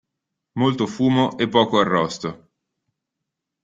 [0.61, 2.29] Molto fumo e poco arrosto.